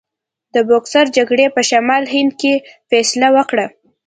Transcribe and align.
د 0.53 0.55
بوکسر 0.67 1.05
جګړې 1.17 1.45
په 1.55 1.61
شمالي 1.69 2.09
هند 2.13 2.31
کې 2.41 2.53
فیصله 2.89 3.27
وکړه. 3.37 3.65